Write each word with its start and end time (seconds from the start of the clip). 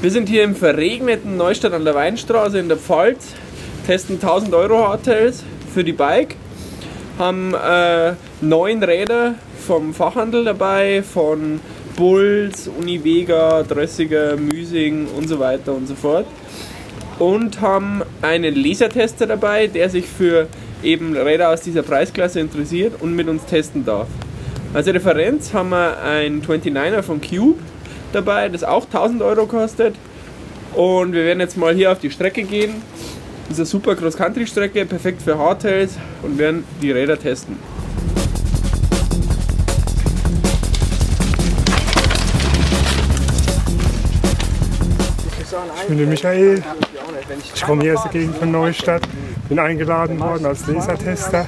Wir 0.00 0.12
sind 0.12 0.28
hier 0.28 0.44
im 0.44 0.54
verregneten 0.54 1.36
Neustadt 1.36 1.72
an 1.72 1.84
der 1.84 1.94
Weinstraße 1.94 2.58
in 2.58 2.68
der 2.68 2.78
Pfalz, 2.78 3.34
testen 3.86 4.14
1000 4.14 4.54
Euro 4.54 4.78
Hardtails 4.78 5.44
für 5.74 5.84
die 5.84 5.92
Bike, 5.92 6.36
haben 7.18 7.52
äh, 7.52 8.14
neun 8.40 8.82
Räder 8.82 9.34
vom 9.66 9.92
Fachhandel 9.92 10.44
dabei, 10.44 11.02
von 11.02 11.60
Bulls, 11.96 12.68
Univega, 12.68 13.64
Drössiger, 13.64 14.36
Müsing 14.36 15.08
und 15.08 15.28
so 15.28 15.40
weiter 15.40 15.74
und 15.74 15.88
so 15.88 15.94
fort. 15.94 16.26
Und 17.18 17.60
haben 17.60 18.02
einen 18.22 18.54
Lasertester 18.54 19.26
dabei, 19.26 19.66
der 19.66 19.90
sich 19.90 20.06
für 20.06 20.46
eben 20.82 21.16
Räder 21.16 21.50
aus 21.50 21.62
dieser 21.62 21.82
Preisklasse 21.82 22.40
interessiert 22.40 22.94
und 23.00 23.14
mit 23.14 23.28
uns 23.28 23.44
testen 23.44 23.84
darf. 23.84 24.06
Als 24.74 24.86
Referenz 24.86 25.52
haben 25.52 25.70
wir 25.70 26.00
ein 26.02 26.42
29er 26.42 27.02
von 27.02 27.20
Cube 27.20 27.58
dabei, 28.12 28.48
das 28.48 28.62
auch 28.62 28.84
1000 28.84 29.22
Euro 29.22 29.46
kostet. 29.46 29.94
Und 30.74 31.12
wir 31.12 31.24
werden 31.24 31.40
jetzt 31.40 31.56
mal 31.56 31.74
hier 31.74 31.90
auf 31.90 31.98
die 31.98 32.10
Strecke 32.10 32.42
gehen. 32.42 32.74
Das 33.48 33.58
ist 33.58 33.60
eine 33.60 33.66
super 33.66 33.96
Cross-Country-Strecke, 33.96 34.84
perfekt 34.84 35.22
für 35.22 35.38
Hardtails 35.38 35.96
und 36.22 36.38
werden 36.38 36.64
die 36.82 36.92
Räder 36.92 37.18
testen. 37.18 37.56
Ich 45.80 45.88
bin 45.88 45.98
der 45.98 46.06
Michael. 46.06 46.62
Ich 47.54 47.62
komme 47.62 47.82
hier 47.82 47.94
aus 47.94 48.02
der 48.04 48.12
Gegend 48.12 48.36
von 48.36 48.50
Neustadt. 48.50 49.02
Bin 49.48 49.58
eingeladen 49.58 50.20
worden 50.20 50.44
als 50.44 50.66
Lasertester, 50.66 51.46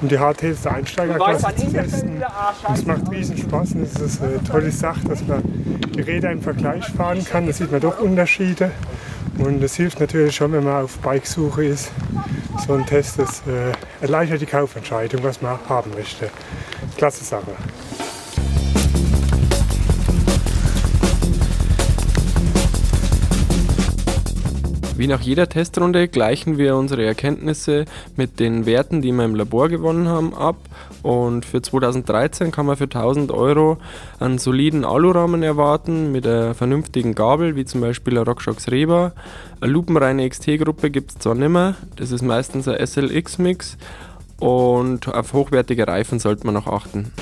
um 0.00 0.08
die 0.08 0.16
der 0.16 0.72
Einsteigerklasse 0.72 1.54
zu 1.54 1.72
testen. 1.72 2.22
Und 2.66 2.74
es 2.74 2.84
macht 2.84 3.10
riesen 3.10 3.38
Spaß 3.38 3.72
und 3.72 3.82
es 3.82 3.94
ist 4.00 4.22
eine 4.22 4.42
tolle 4.42 4.72
Sache, 4.72 5.06
dass 5.08 5.24
man 5.26 5.42
die 5.94 6.00
Räder 6.00 6.32
im 6.32 6.42
Vergleich 6.42 6.84
fahren 6.88 7.24
kann. 7.24 7.46
Da 7.46 7.52
sieht 7.52 7.70
man 7.70 7.80
doch 7.80 8.00
Unterschiede. 8.00 8.72
Und 9.38 9.62
das 9.62 9.76
hilft 9.76 10.00
natürlich 10.00 10.34
schon, 10.34 10.52
wenn 10.52 10.64
man 10.64 10.84
auf 10.84 10.98
Bikesuche 10.98 11.64
ist. 11.66 11.92
So 12.66 12.72
ein 12.72 12.86
Test 12.86 13.18
das, 13.18 13.42
äh, 13.46 13.72
erleichtert 14.00 14.40
die 14.40 14.46
Kaufentscheidung, 14.46 15.22
was 15.22 15.42
man 15.42 15.58
haben 15.68 15.90
möchte. 15.94 16.30
Klasse 16.96 17.24
Sache. 17.24 17.52
Wie 24.96 25.08
nach 25.08 25.20
jeder 25.20 25.46
Testrunde 25.46 26.08
gleichen 26.08 26.56
wir 26.56 26.74
unsere 26.74 27.04
Erkenntnisse 27.04 27.84
mit 28.16 28.40
den 28.40 28.64
Werten, 28.64 29.02
die 29.02 29.12
wir 29.12 29.26
im 29.26 29.34
Labor 29.34 29.68
gewonnen 29.68 30.08
haben, 30.08 30.34
ab. 30.34 30.56
Und 31.02 31.44
für 31.44 31.60
2013 31.60 32.50
kann 32.50 32.64
man 32.64 32.78
für 32.78 32.84
1000 32.84 33.30
Euro 33.30 33.76
einen 34.20 34.38
soliden 34.38 34.86
Alurahmen 34.86 35.42
erwarten 35.42 36.12
mit 36.12 36.26
einer 36.26 36.54
vernünftigen 36.54 37.14
Gabel, 37.14 37.56
wie 37.56 37.66
zum 37.66 37.82
Beispiel 37.82 38.16
eine 38.16 38.24
RockShox 38.26 38.70
Reba. 38.70 39.12
Eine 39.60 39.72
lupenreine 39.72 40.26
XT-Gruppe 40.26 40.90
gibt 40.90 41.10
es 41.10 41.18
zwar 41.18 41.34
nicht 41.34 41.50
mehr, 41.50 41.74
das 41.96 42.10
ist 42.10 42.22
meistens 42.22 42.66
ein 42.66 42.84
SLX-Mix. 42.84 43.76
Und 44.38 45.08
auf 45.08 45.34
hochwertige 45.34 45.86
Reifen 45.86 46.18
sollte 46.18 46.46
man 46.46 46.54
noch 46.54 46.66
achten. 46.66 47.12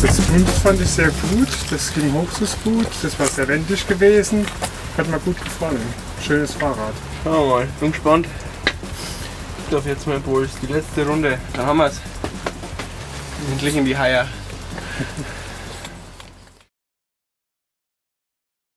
Das 0.00 0.20
Fund 0.20 0.48
fand 0.62 0.80
ich 0.80 0.88
sehr 0.88 1.10
gut. 1.10 1.48
Das 1.70 1.92
ging 1.92 2.12
hoch 2.12 2.28
so 2.30 2.46
gut. 2.62 2.86
Das 3.02 3.18
war 3.18 3.26
sehr 3.26 3.48
wendig 3.48 3.86
gewesen. 3.86 4.46
Hat 4.96 5.08
mir 5.08 5.18
gut 5.18 5.42
gefallen. 5.42 5.80
Schönes 6.24 6.54
Fahrrad. 6.54 6.94
Schauen 7.24 7.48
wir 7.48 7.54
mal, 7.56 7.68
bin 7.80 7.92
gespannt. 7.92 8.26
Ich 9.64 9.70
darf 9.72 9.86
jetzt 9.86 10.06
mal 10.06 10.20
Puls. 10.20 10.50
Die 10.62 10.72
letzte 10.72 11.06
Runde, 11.06 11.38
da 11.54 11.66
haben 11.66 11.78
wir 11.78 11.86
es. 11.86 12.00
Endlich 13.52 13.76
in 13.76 13.84
die 13.84 13.96
Haier. 13.96 14.28